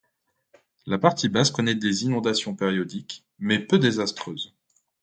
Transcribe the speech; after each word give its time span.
La 0.87 0.97
partie 0.97 1.29
basse 1.29 1.51
connait 1.51 1.75
des 1.75 2.05
inondations 2.05 2.55
périodiques, 2.55 3.23
mais 3.37 3.59
peu 3.59 3.77
désastreuses. 3.77 4.51